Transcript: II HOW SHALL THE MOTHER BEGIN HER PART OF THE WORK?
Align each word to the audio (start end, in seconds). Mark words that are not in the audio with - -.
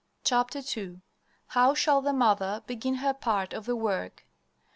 II 0.31 0.99
HOW 1.49 1.75
SHALL 1.75 2.01
THE 2.01 2.11
MOTHER 2.11 2.63
BEGIN 2.65 2.95
HER 2.95 3.13
PART 3.13 3.53
OF 3.53 3.67
THE 3.67 3.75
WORK? 3.75 4.25